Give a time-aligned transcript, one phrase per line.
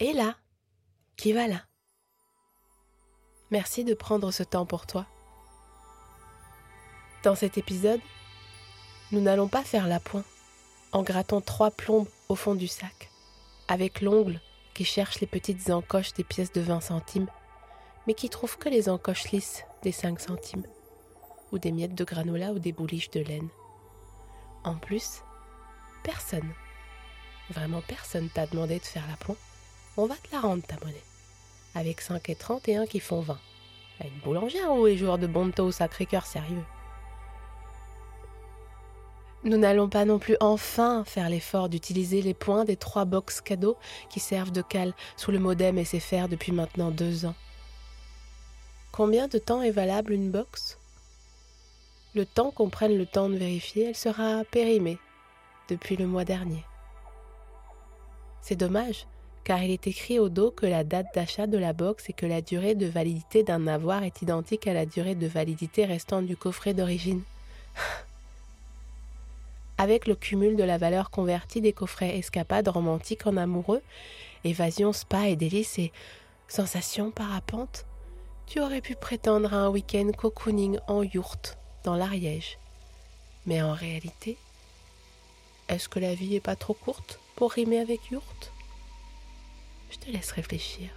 [0.00, 0.34] Et là,
[1.16, 1.62] qui va là
[3.52, 5.06] Merci de prendre ce temps pour toi.
[7.22, 8.00] Dans cet épisode,
[9.12, 10.24] nous n'allons pas faire la pointe
[10.90, 13.08] en grattant trois plombes au fond du sac,
[13.68, 14.40] avec l'ongle
[14.74, 17.28] qui cherche les petites encoches des pièces de 20 centimes,
[18.08, 20.66] mais qui trouve que les encoches lisses des 5 centimes,
[21.52, 23.48] ou des miettes de granola ou des bouliches de laine.
[24.64, 25.22] En plus,
[26.02, 26.52] personne,
[27.50, 29.38] vraiment personne t'a demandé de faire la pointe,
[29.96, 31.02] on va te la rendre ta monnaie,
[31.74, 33.38] avec 5 et 31 qui font 20.
[34.00, 36.64] À une boulangère ou les joueurs de Bonto au Sacré-Cœur sérieux?
[39.44, 43.76] Nous n'allons pas non plus enfin faire l'effort d'utiliser les points des trois box cadeaux
[44.08, 47.34] qui servent de cale sous le modem SFR depuis maintenant deux ans.
[48.90, 50.78] Combien de temps est valable une box?
[52.14, 54.98] Le temps qu'on prenne le temps de vérifier, elle sera périmée
[55.68, 56.64] depuis le mois dernier.
[58.40, 59.06] C'est dommage,
[59.44, 62.26] car il est écrit au dos que la date d'achat de la box et que
[62.26, 66.36] la durée de validité d'un avoir est identique à la durée de validité restant du
[66.36, 67.22] coffret d'origine.
[69.78, 73.82] avec le cumul de la valeur convertie des coffrets escapades romantiques en amoureux,
[74.44, 75.92] évasion, spa et délices et
[76.48, 77.84] sensations parapente,
[78.46, 82.58] tu aurais pu prétendre à un week-end cocooning en yourte dans l'Ariège.
[83.46, 84.36] Mais en réalité,
[85.68, 88.53] est-ce que la vie est pas trop courte pour rimer avec yourte
[89.94, 90.88] Je te laisse réfléchir.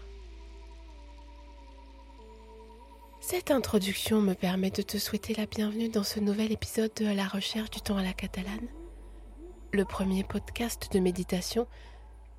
[3.21, 7.27] Cette introduction me permet de te souhaiter la bienvenue dans ce nouvel épisode de la
[7.27, 8.67] recherche du temps à la catalane,
[9.71, 11.67] le premier podcast de méditation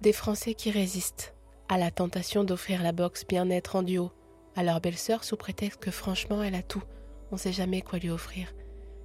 [0.01, 1.35] des Français qui résistent
[1.69, 4.11] à la tentation d'offrir la box bien-être en duo
[4.57, 6.83] à leur belle-sœur sous prétexte que franchement elle a tout,
[7.31, 8.53] on ne sait jamais quoi lui offrir.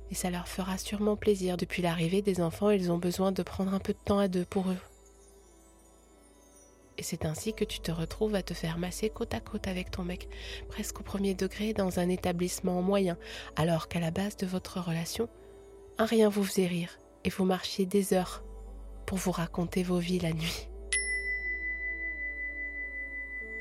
[0.10, 1.58] Et ça leur fera sûrement plaisir.
[1.58, 4.46] Depuis l'arrivée des enfants, ils ont besoin de prendre un peu de temps à deux
[4.46, 4.78] pour eux.
[6.98, 9.90] Et c'est ainsi que tu te retrouves à te faire masser côte à côte avec
[9.90, 10.30] ton mec,
[10.70, 13.18] presque au premier degré dans un établissement moyen,
[13.56, 15.28] alors qu'à la base de votre relation,
[15.98, 18.44] un rien vous faisait rire et vous marchiez des heures
[19.06, 20.68] pour vous raconter vos vies la nuit.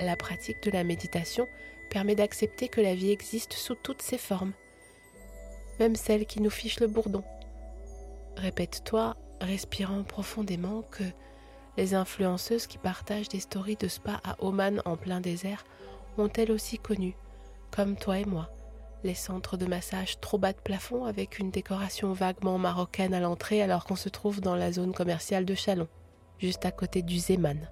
[0.01, 1.49] La pratique de la méditation
[1.91, 4.53] permet d'accepter que la vie existe sous toutes ses formes,
[5.79, 7.23] même celles qui nous fichent le bourdon.
[8.37, 11.05] Répète-toi, respirant profondément, que
[11.77, 15.65] les influenceuses qui partagent des stories de spa à Oman en plein désert
[16.19, 17.17] ont elles aussi connu,
[17.71, 18.51] comme toi et moi,
[19.05, 23.63] les centres de massage trop bas de plafond avec une décoration vaguement marocaine à l'entrée
[23.63, 25.89] alors qu'on se trouve dans la zone commerciale de Chalon,
[26.39, 27.69] juste à côté du Zeman.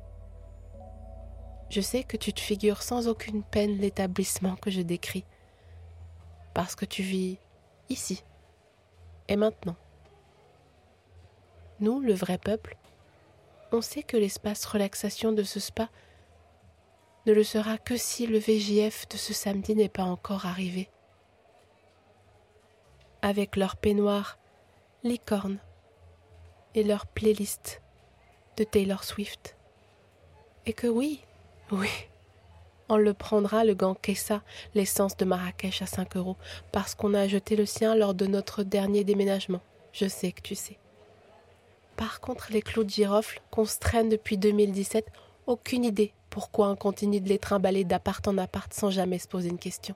[1.68, 5.24] Je sais que tu te figures sans aucune peine l'établissement que je décris,
[6.54, 7.38] parce que tu vis
[7.88, 8.24] ici
[9.28, 9.76] et maintenant.
[11.78, 12.76] Nous, le vrai peuple,
[13.72, 15.88] on sait que l'espace relaxation de ce spa
[17.26, 20.88] ne le sera que si le VJF de ce samedi n'est pas encore arrivé.
[23.22, 24.38] Avec leur peignoir
[25.04, 25.58] licorne
[26.74, 27.82] et leur playlist
[28.56, 29.56] de Taylor Swift.
[30.66, 31.20] Et que oui,
[31.70, 31.88] oui,
[32.88, 34.42] on le prendra le gant Kessa,
[34.74, 36.36] l'essence de Marrakech à 5 euros,
[36.72, 39.60] parce qu'on a jeté le sien lors de notre dernier déménagement.
[39.92, 40.78] Je sais que tu sais.
[42.00, 45.06] Par contre, les clous de girofle qu'on traîne depuis 2017,
[45.46, 49.50] aucune idée pourquoi on continue de les trimballer d'appart en appart sans jamais se poser
[49.50, 49.94] une question.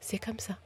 [0.00, 0.56] C'est comme ça.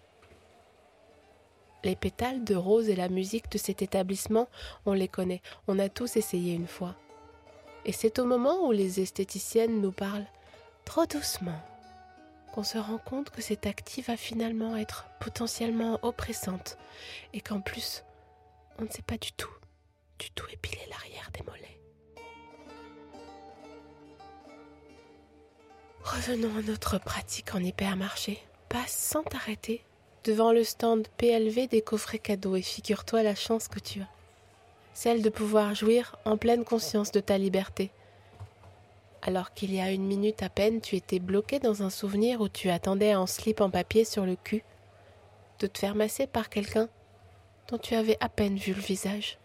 [1.82, 4.46] Les pétales de rose et la musique de cet établissement,
[4.86, 6.94] on les connaît, on a tous essayé une fois.
[7.84, 10.28] Et c'est au moment où les esthéticiennes nous parlent
[10.84, 11.60] trop doucement
[12.54, 16.78] qu'on se rend compte que cette active va finalement être potentiellement oppressante
[17.32, 18.04] et qu'en plus,
[18.78, 19.50] on ne sait pas du tout
[20.20, 21.80] du tout épiler l'arrière des mollets.
[26.04, 28.38] Revenons à notre pratique en hypermarché.
[28.68, 29.82] Passe sans t'arrêter
[30.24, 34.08] devant le stand PLV des coffrets cadeaux et figure-toi la chance que tu as.
[34.92, 37.90] Celle de pouvoir jouir en pleine conscience de ta liberté.
[39.22, 42.48] Alors qu'il y a une minute à peine, tu étais bloqué dans un souvenir où
[42.48, 44.62] tu attendais un slip en papier sur le cul,
[45.58, 46.88] de te faire masser par quelqu'un
[47.68, 49.38] dont tu avais à peine vu le visage.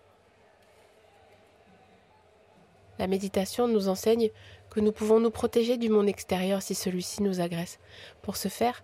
[2.99, 4.29] La méditation nous enseigne
[4.69, 7.79] que nous pouvons nous protéger du monde extérieur si celui-ci nous agresse.
[8.21, 8.83] Pour ce faire,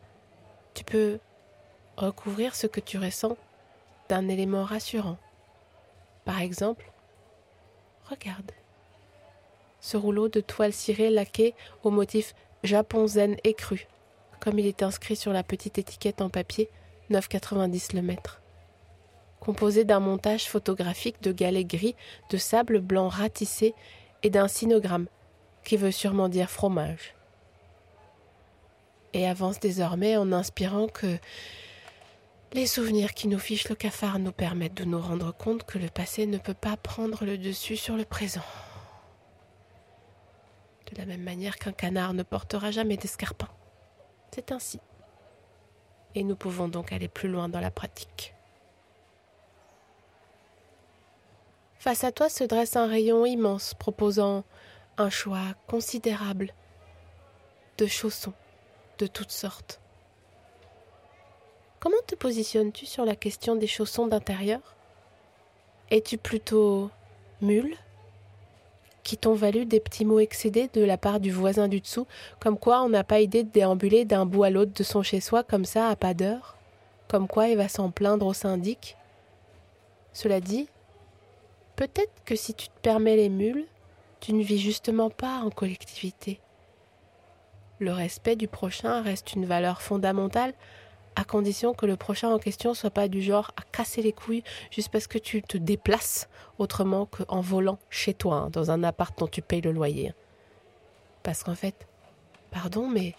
[0.74, 1.19] tu peux
[1.98, 3.38] recouvrir ce que tu ressens
[4.10, 5.18] d'un élément rassurant.
[6.25, 6.92] Par exemple,
[8.10, 8.52] regarde
[9.80, 13.88] ce rouleau de toile cirée laqué au motif Japon zen écru,
[14.40, 16.69] comme il est inscrit sur la petite étiquette en papier
[17.10, 18.42] 9,90 le mètre.
[19.40, 21.96] Composé d'un montage photographique de galets gris,
[22.30, 23.74] de sable blanc ratissé
[24.23, 25.07] et d'un sinogramme
[25.63, 27.15] qui veut sûrement dire fromage.
[29.13, 31.18] Et avance désormais en inspirant que
[32.53, 35.89] les souvenirs qui nous fichent le cafard nous permettent de nous rendre compte que le
[35.89, 38.44] passé ne peut pas prendre le dessus sur le présent.
[40.91, 43.47] De la même manière qu'un canard ne portera jamais d'escarpin.
[44.33, 44.79] C'est ainsi.
[46.15, 48.33] Et nous pouvons donc aller plus loin dans la pratique.
[51.81, 54.44] Face à toi se dresse un rayon immense proposant
[55.00, 56.54] un choix considérable
[57.80, 58.33] de chaussons
[59.00, 59.80] de toutes sortes.
[61.80, 64.60] Comment te positionnes-tu sur la question des chaussons d'intérieur?
[65.89, 66.92] Es-tu plutôt
[67.42, 67.75] mule
[69.01, 72.06] qui t'ont valu des petits mots excédés de la part du voisin du dessous,
[72.39, 75.44] comme quoi on n'a pas idée de déambuler d'un bout à l'autre de son chez-soi
[75.44, 76.57] comme ça à pas d'heure,
[77.07, 78.98] comme quoi il va s'en plaindre au syndic?
[80.13, 80.69] Cela dit,
[81.75, 83.65] peut-être que si tu te permets les mules,
[84.19, 86.39] tu ne vis justement pas en collectivité.
[87.79, 90.53] Le respect du prochain reste une valeur fondamentale,
[91.15, 94.44] à condition que le prochain en question soit pas du genre à casser les couilles
[94.69, 99.18] juste parce que tu te déplaces autrement qu'en volant chez toi, hein, dans un appart
[99.18, 100.13] dont tu payes le loyer.
[101.23, 101.88] Parce qu'en fait,
[102.51, 103.15] pardon, mais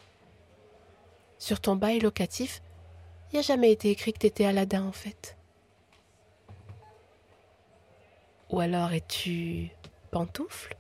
[1.38, 2.62] sur ton bail locatif,
[3.30, 5.36] il n'y a jamais été écrit que tu étais Aladdin en fait.
[8.52, 9.70] Ou alors es-tu
[10.10, 10.76] pantoufle?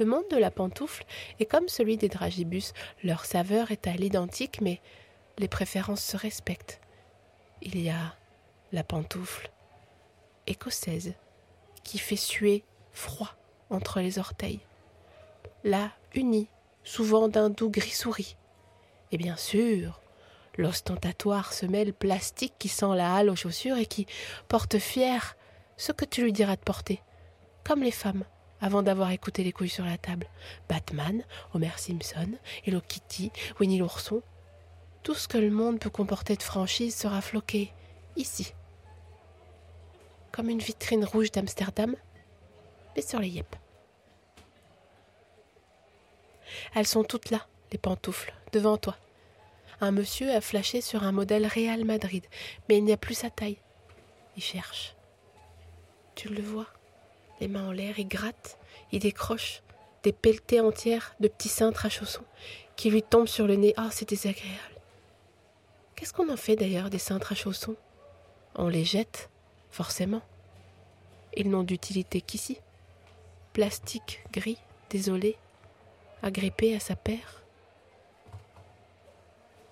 [0.00, 1.04] Le monde de la pantoufle
[1.38, 2.72] est comme celui des dragibus.
[3.04, 4.80] Leur saveur est à l'identique, mais
[5.38, 6.80] les préférences se respectent.
[7.62, 8.16] Il y a
[8.72, 9.50] la pantoufle
[10.48, 11.14] écossaise
[11.84, 13.34] qui fait suer froid
[13.70, 14.60] entre les orteils,
[15.62, 16.48] la unie,
[16.82, 18.36] souvent d'un doux gris souris,
[19.12, 20.00] et bien sûr
[20.56, 24.06] l'ostentatoire semelle plastique qui sent la halle aux chaussures et qui
[24.48, 25.36] porte fier
[25.78, 27.00] ce que tu lui diras de porter,
[27.64, 28.24] comme les femmes
[28.60, 30.26] avant d'avoir écouté les couilles sur la table.
[30.68, 32.32] Batman, Homer Simpson,
[32.66, 33.30] Hello Kitty,
[33.60, 34.22] Winnie l'ourson,
[35.02, 37.72] tout ce que le monde peut comporter de franchise sera floqué
[38.16, 38.52] ici.
[40.32, 41.94] Comme une vitrine rouge d'Amsterdam,
[42.96, 43.56] mais sur les yep.
[46.74, 48.96] Elles sont toutes là, les pantoufles, devant toi.
[49.80, 52.26] Un monsieur a flashé sur un modèle Real Madrid,
[52.68, 53.58] mais il n'y a plus sa taille.
[54.36, 54.97] Il cherche.
[56.18, 56.66] Tu le vois,
[57.40, 58.58] les mains en l'air, il gratte,
[58.90, 59.62] il décroche
[60.02, 62.24] des pelletées entières de petits cintres à chaussons
[62.74, 63.72] qui lui tombent sur le nez.
[63.76, 64.80] Ah, c'est désagréable.
[65.94, 67.76] Qu'est-ce qu'on en fait d'ailleurs des cintres à chaussons?
[68.56, 69.30] On les jette,
[69.70, 70.20] forcément.
[71.36, 72.58] Ils n'ont d'utilité qu'ici.
[73.52, 74.58] Plastique gris,
[74.90, 75.36] désolé,
[76.24, 77.44] agrippé à sa paire.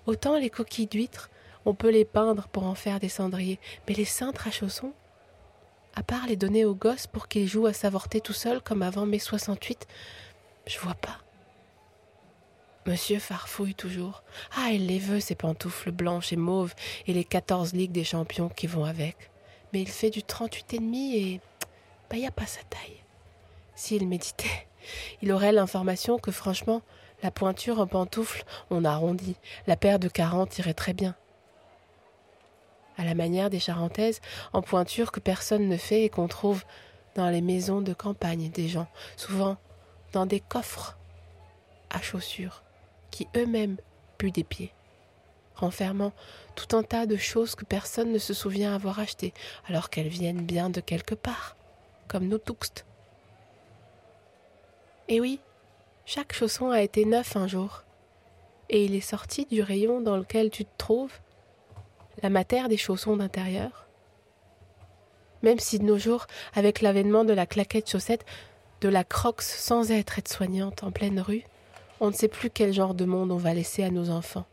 [0.05, 1.29] Autant les coquilles d'huîtres,
[1.65, 4.93] on peut les peindre pour en faire des cendriers, mais les cintres à chaussons,
[5.97, 9.07] à part les donner aux gosses pour qu'ils jouent à s'avorter tout seuls comme avant
[9.07, 9.87] mai 68,
[10.67, 11.17] je vois pas.
[12.85, 14.21] Monsieur farfouille toujours.
[14.55, 16.75] Ah, il les veut, ces pantoufles blanches et mauves,
[17.07, 19.31] et les quatorze ligues des champions qui vont avec.
[19.73, 21.41] Mais il fait du trente-huit et demi et.
[22.11, 23.03] Bah, y a pas sa taille.
[23.73, 24.67] S'il méditait,
[25.23, 26.83] il aurait l'information que franchement,
[27.23, 29.35] la pointure en pantoufles, on arrondit.
[29.65, 31.15] La paire de quarante irait très bien.
[32.97, 34.21] À la manière des charentaises,
[34.53, 36.63] en pointure que personne ne fait et qu'on trouve
[37.15, 39.57] dans les maisons de campagne des gens, souvent
[40.13, 40.97] dans des coffres
[41.89, 42.63] à chaussures
[43.11, 43.77] qui eux-mêmes
[44.17, 44.73] puent des pieds,
[45.55, 46.13] renfermant
[46.55, 49.33] tout un tas de choses que personne ne se souvient avoir achetées,
[49.67, 51.55] alors qu'elles viennent bien de quelque part,
[52.07, 52.85] comme nos touxtes.
[55.07, 55.39] Et oui,
[56.05, 57.83] chaque chausson a été neuf un jour,
[58.69, 61.13] et il est sorti du rayon dans lequel tu te trouves,
[62.23, 63.87] la matière des chaussons d'intérieur.
[65.43, 68.25] Même si de nos jours, avec l'avènement de la claquette chaussette,
[68.81, 71.43] de la croxe sans être aide-soignante en pleine rue,
[71.99, 74.45] on ne sait plus quel genre de monde on va laisser à nos enfants.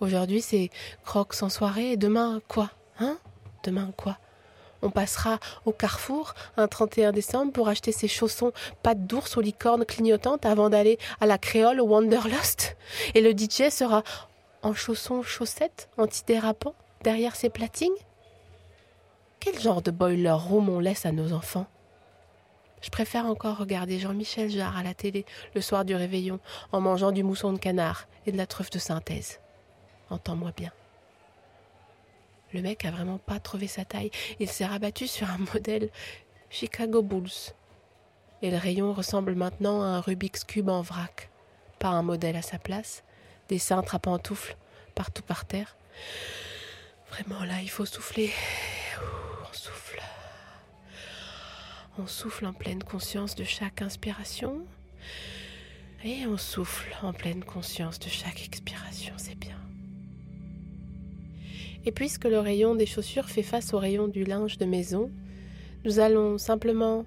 [0.00, 0.70] Aujourd'hui, c'est
[1.04, 2.70] crocs en soirée et demain quoi?
[3.00, 3.18] Hein?
[3.64, 4.18] Demain quoi?
[4.80, 8.52] On passera au carrefour un 31 décembre pour acheter ses chaussons
[8.84, 12.76] pattes d'ours aux licornes clignotantes avant d'aller à la créole au Wanderlust?
[13.14, 14.04] Et le DJ sera
[14.62, 17.90] en chaussons chaussettes antidérapants derrière ses platines?
[19.40, 21.66] Quel genre de boiler room on laisse à nos enfants?
[22.80, 25.24] Je préfère encore regarder Jean-Michel Jarre à la télé
[25.54, 26.38] le soir du réveillon
[26.72, 29.40] en mangeant du mousson de canard et de la truffe de synthèse.
[30.10, 30.72] Entends-moi bien.
[32.52, 34.10] Le mec a vraiment pas trouvé sa taille.
[34.40, 35.90] Il s'est rabattu sur un modèle
[36.50, 37.52] Chicago Bulls.
[38.40, 41.30] Et le rayon ressemble maintenant à un Rubik's Cube en vrac.
[41.78, 43.02] Pas un modèle à sa place,
[43.48, 44.56] des cintres à pantoufles
[44.94, 45.76] partout par terre.
[47.10, 48.30] Vraiment là, il faut souffler.
[49.42, 50.02] On souffle.
[51.98, 54.64] On souffle en pleine conscience de chaque inspiration.
[56.04, 59.56] Et on souffle en pleine conscience de chaque expiration, c'est bien.
[61.84, 65.10] Et puisque le rayon des chaussures fait face au rayon du linge de maison,
[65.84, 67.04] nous allons simplement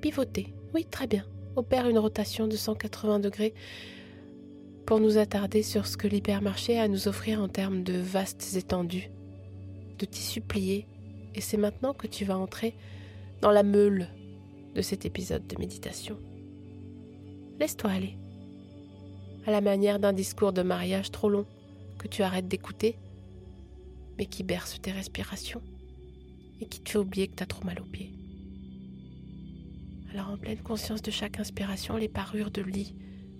[0.00, 0.52] pivoter.
[0.74, 1.24] Oui, très bien.
[1.56, 3.54] Opère une rotation de 180 degrés
[4.86, 8.54] pour nous attarder sur ce que l'hypermarché a à nous offrir en termes de vastes
[8.56, 9.10] étendues,
[9.98, 10.86] de tissus pliés.
[11.34, 12.74] Et c'est maintenant que tu vas entrer
[13.40, 14.08] dans la meule
[14.74, 16.18] de cet épisode de méditation.
[17.58, 18.16] Laisse-toi aller,
[19.46, 21.46] à la manière d'un discours de mariage trop long
[21.98, 22.96] que tu arrêtes d'écouter,
[24.18, 25.62] mais qui berce tes respirations
[26.60, 28.12] et qui te fait oublier que tu as trop mal aux pieds.
[30.12, 32.94] Alors en pleine conscience de chaque inspiration, les parures de lit,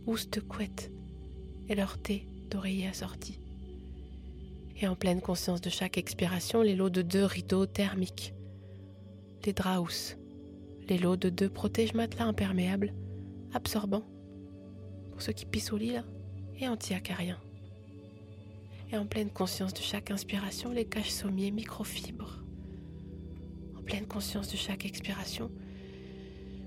[0.07, 0.91] housses de couette
[1.69, 3.41] et leur thé d'oreiller assorti.
[4.81, 8.35] Et en pleine conscience de chaque expiration, les lots de deux rideaux thermiques,
[9.45, 10.17] les draps
[10.89, 12.93] les lots de deux protège-matelas imperméables,
[13.55, 14.05] absorbants,
[15.11, 15.97] pour ceux qui pissent au lit
[16.59, 17.41] et anti-acariens.
[18.93, 22.43] Et en pleine conscience de chaque inspiration, les caches sommiers microfibres.
[23.79, 25.51] En pleine conscience de chaque expiration,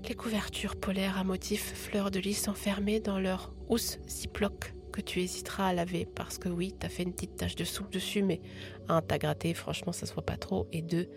[0.08, 5.20] les couvertures polaires à motifs fleurs de lys enfermées dans leur housse ziploc que tu
[5.20, 8.40] hésiteras à laver parce que oui, t'as fait une petite tache de soupe dessus, mais
[8.88, 11.08] un, t'as gratté, franchement, ça se voit pas trop, et deux,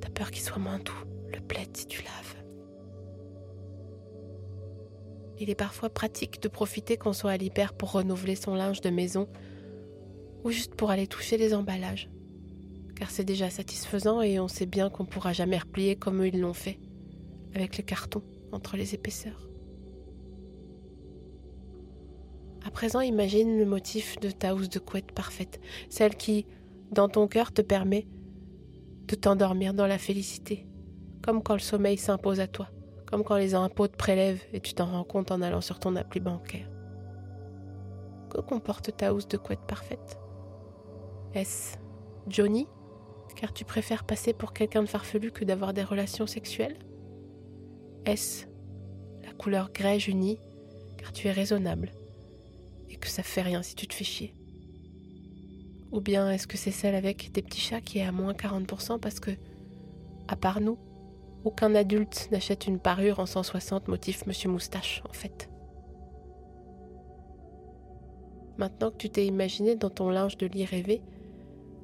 [0.00, 2.42] t'as peur qu'il soit moins doux, le plaid si tu laves.
[5.38, 8.90] Il est parfois pratique de profiter qu'on soit à l'hyper pour renouveler son linge de
[8.90, 9.28] maison
[10.44, 12.08] ou juste pour aller toucher les emballages.
[12.94, 16.40] Car c'est déjà satisfaisant et on sait bien qu'on pourra jamais replier comme eux ils
[16.40, 16.78] l'ont fait,
[17.54, 18.22] avec le carton
[18.52, 19.48] entre les épaisseurs.
[22.64, 26.46] À présent, imagine le motif de ta housse de couette parfaite, celle qui,
[26.92, 28.06] dans ton cœur, te permet
[29.08, 30.66] de t'endormir dans la félicité,
[31.22, 32.68] comme quand le sommeil s'impose à toi,
[33.06, 35.96] comme quand les impôts te prélèvent et tu t'en rends compte en allant sur ton
[35.96, 36.70] appli bancaire.
[38.30, 40.18] Que comporte ta housse de couette parfaite?
[41.34, 41.76] Est-ce
[42.28, 42.66] Johnny?
[43.34, 46.78] Car tu préfères passer pour quelqu'un de farfelu que d'avoir des relations sexuelles?
[48.06, 48.46] Est-ce
[49.24, 50.38] la couleur grège unie
[50.96, 51.90] car tu es raisonnable
[52.98, 54.34] que ça fait rien si tu te fais chier
[55.92, 58.98] Ou bien est-ce que c'est celle avec des petits chats qui est à moins 40%
[59.00, 59.30] parce que,
[60.28, 60.78] à part nous,
[61.44, 65.50] aucun adulte n'achète une parure en 160 motif Monsieur Moustache, en fait.
[68.58, 71.02] Maintenant que tu t'es imaginé dans ton linge de lit rêvé,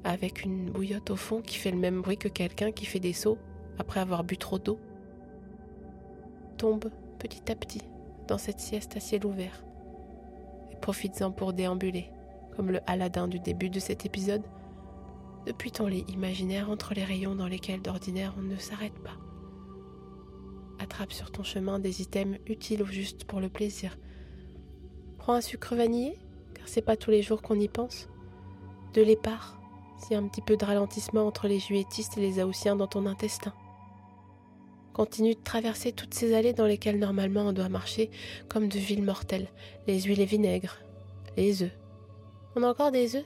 [0.03, 3.13] avec une bouillotte au fond qui fait le même bruit que quelqu'un qui fait des
[3.13, 3.37] sauts
[3.77, 4.79] après avoir bu trop d'eau.
[6.57, 7.81] Tombe petit à petit
[8.27, 9.63] dans cette sieste à ciel ouvert
[10.79, 12.09] profites-en pour déambuler,
[12.55, 14.43] comme le Aladdin du début de cet épisode,
[15.45, 19.17] depuis ton lit imaginaire entre les rayons dans lesquels d'ordinaire on ne s'arrête pas.
[20.79, 23.97] Attrape sur ton chemin des items utiles ou juste pour le plaisir.
[25.17, 26.17] Prends un sucre vanillé,
[26.53, 28.09] car c'est pas tous les jours qu'on y pense.
[28.93, 29.59] De l'épar,
[29.97, 32.87] s'il y a un petit peu de ralentissement entre les juétistes et les haussiens dans
[32.87, 33.53] ton intestin.
[34.93, 38.09] Continue de traverser toutes ces allées dans lesquelles normalement on doit marcher
[38.49, 39.47] comme de villes mortelles,
[39.87, 40.77] les huiles et vinaigres,
[41.37, 41.71] les œufs.
[42.55, 43.25] On a encore des œufs?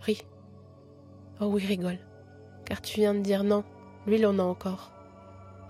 [0.00, 0.22] Ris.
[1.40, 1.98] Oh oui, rigole,
[2.66, 3.64] car tu viens de dire non,
[4.06, 4.92] l'huile on a encore.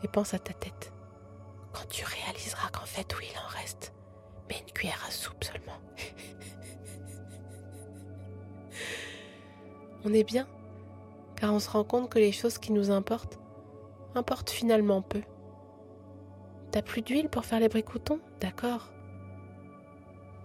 [0.02, 0.92] Et pense à ta tête.
[1.72, 3.94] Quand tu réaliseras qu'en fait, oui, il en reste,
[4.48, 5.78] mais une cuillère à soupe seulement.
[10.04, 10.46] on est bien,
[11.36, 13.38] car on se rend compte que les choses qui nous importent
[14.14, 15.22] importent finalement peu.
[16.70, 18.92] T'as plus d'huile pour faire les bricoutons D'accord.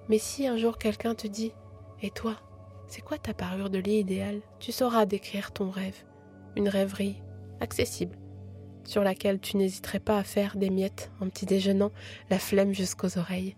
[0.09, 1.53] Mais si un jour quelqu'un te dit
[2.01, 2.35] Et toi,
[2.87, 4.41] c'est quoi ta parure de lit idéale?
[4.59, 6.05] Tu sauras décrire ton rêve,
[6.55, 7.21] une rêverie
[7.59, 8.17] accessible,
[8.83, 11.91] sur laquelle tu n'hésiterais pas à faire des miettes en petit déjeunant,
[12.29, 13.55] la flemme jusqu'aux oreilles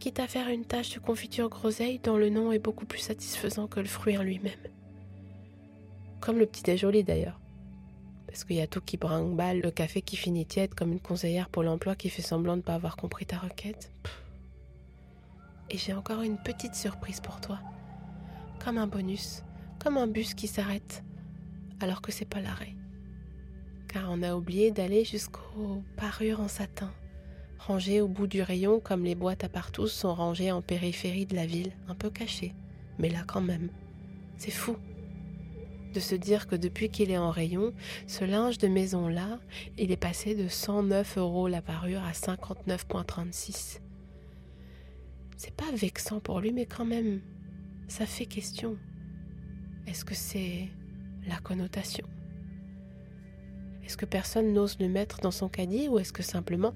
[0.00, 3.68] quitte à faire une tâche de confiture groseille dont le nom est beaucoup plus satisfaisant
[3.68, 4.52] que le fruit en lui-même.
[6.20, 7.39] Comme le petit déjoli d'ailleurs.
[8.30, 11.48] Parce qu'il y a tout qui brinque-balle, le café qui finit tiède comme une conseillère
[11.48, 13.92] pour l'emploi qui fait semblant de ne pas avoir compris ta requête.
[15.68, 17.58] Et j'ai encore une petite surprise pour toi.
[18.64, 19.42] Comme un bonus,
[19.78, 21.02] comme un bus qui s'arrête
[21.80, 22.74] alors que c'est pas l'arrêt.
[23.88, 26.92] car on a oublié d'aller jusqu'aux parures en satin,
[27.58, 31.34] rangées au bout du rayon comme les boîtes à partout sont rangées en périphérie de
[31.34, 32.54] la ville, un peu cachées,
[32.98, 33.70] mais là quand même.
[34.36, 34.76] C'est fou
[35.92, 37.72] de se dire que depuis qu'il est en rayon,
[38.06, 39.40] ce linge de maison-là,
[39.78, 43.80] il est passé de 109 euros la parure à 59,36.
[45.36, 47.20] C'est pas vexant pour lui, mais quand même,
[47.88, 48.76] ça fait question.
[49.86, 50.68] Est-ce que c'est
[51.26, 52.06] la connotation?
[53.84, 56.74] Est-ce que personne n'ose le mettre dans son caddie ou est-ce que simplement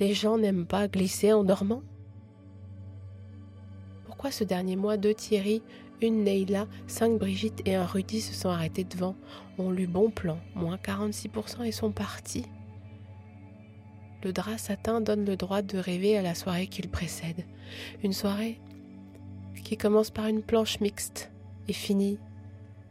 [0.00, 1.82] les gens n'aiment pas glisser en dormant?
[4.06, 5.62] Pourquoi ce dernier mois deux Thierry,
[6.00, 9.16] une Neila, cinq Brigitte et un Rudy se sont arrêtés devant,
[9.58, 12.46] ont lu bon plan, moins 46% et sont partis
[14.22, 17.44] le drap satin donne le droit de rêver à la soirée qui le précède.
[18.02, 18.60] Une soirée
[19.64, 21.30] qui commence par une planche mixte
[21.68, 22.18] et finit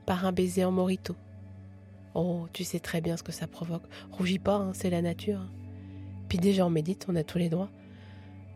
[0.06, 1.16] par un baiser en morito.
[2.14, 3.84] Oh, tu sais très bien ce que ça provoque.
[4.12, 5.42] Rougis pas, hein, c'est la nature.
[6.30, 7.70] Puis déjà on médite, on a tous les droits.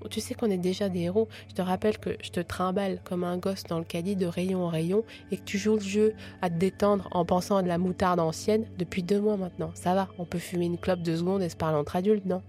[0.09, 1.27] Tu sais qu'on est déjà des héros.
[1.49, 4.65] Je te rappelle que je te trimballe comme un gosse dans le caddie de rayon
[4.65, 7.67] en rayon et que tu joues le jeu à te détendre en pensant à de
[7.67, 9.71] la moutarde ancienne depuis deux mois maintenant.
[9.73, 12.41] Ça va, on peut fumer une clope de secondes et se parler entre adultes, non?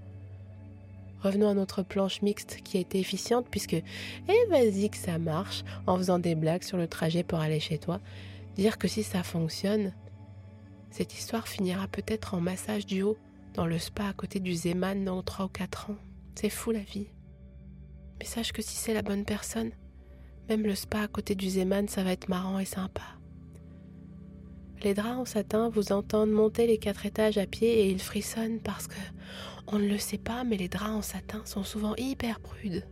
[1.23, 5.63] Revenons à notre planche mixte qui a été efficiente puisque, eh vas-y que ça marche
[5.87, 8.01] en faisant des blagues sur le trajet pour aller chez toi.
[8.57, 9.93] Dire que si ça fonctionne,
[10.91, 13.17] cette histoire finira peut-être en massage du haut
[13.55, 15.97] dans le spa à côté du Zeman dans 3 ou 4 ans.
[16.35, 17.07] C'est fou la vie.
[18.23, 19.73] Mais sache que si c'est la bonne personne,
[20.49, 23.03] même le spa à côté du Zeman, ça va être marrant et sympa.
[24.85, 28.61] Les draps en satin vous entendent monter les quatre étages à pied et ils frissonnent
[28.61, 28.95] parce que
[29.67, 32.87] on ne le sait pas, mais les draps en satin sont souvent hyper prudes.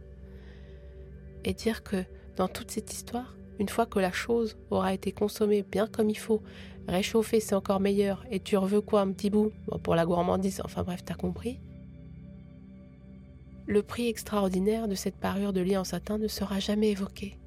[1.44, 5.62] Et dire que dans toute cette histoire, une fois que la chose aura été consommée
[5.62, 6.42] bien comme il faut,
[6.88, 9.52] réchauffée c'est encore meilleur, et tu reveux quoi un petit bout?
[9.84, 11.60] Pour la gourmandise, enfin bref, t'as compris.
[13.70, 17.38] Le prix extraordinaire de cette parure de lit en satin ne sera jamais évoqué,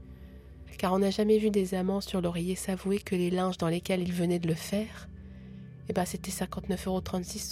[0.78, 4.02] car on n'a jamais vu des amants sur l'oreiller s'avouer que les linges dans lesquels
[4.02, 5.10] ils venaient de le faire
[5.90, 7.02] eh ben c'était 59,36 euros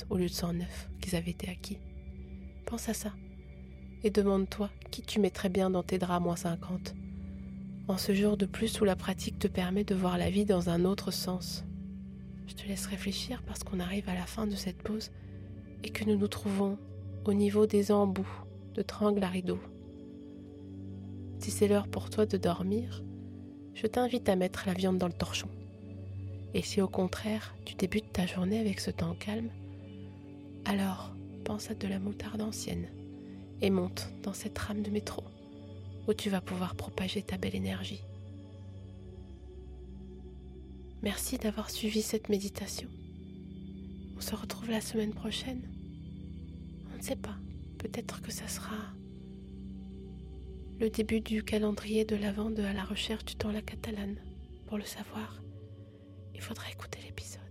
[0.10, 1.80] au lieu de 109 qu'ils avaient été acquis.
[2.66, 3.12] Pense à ça.
[4.06, 6.96] Et demande-toi qui tu mettrais bien dans tes draps moins 50.
[7.90, 10.70] En ce jour de plus où la pratique te permet de voir la vie dans
[10.70, 11.66] un autre sens.
[12.48, 15.12] Je te laisse réfléchir parce qu'on arrive à la fin de cette pause
[15.84, 16.78] et que nous nous trouvons
[17.26, 19.60] au niveau des embouts de Trangle à rideau.
[21.40, 23.04] Si c'est l'heure pour toi de dormir,
[23.74, 25.50] je t'invite à mettre la viande dans le torchon.
[26.54, 29.50] Et si au contraire tu débutes ta journée avec ce temps calme,
[30.66, 31.12] alors
[31.44, 32.88] pense à de la moutarde ancienne
[33.62, 35.24] et monte dans cette rame de métro
[36.08, 38.02] où tu vas pouvoir propager ta belle énergie.
[41.02, 42.88] Merci d'avoir suivi cette méditation.
[44.18, 45.62] On se retrouve la semaine prochaine.
[46.94, 47.36] On ne sait pas,
[47.82, 48.78] peut-être que ça sera
[50.80, 54.18] le début du calendrier de l'Avent de À la recherche du temps la catalane,
[54.68, 55.42] pour le savoir.
[56.34, 57.51] Il faudra écouter l'épisode.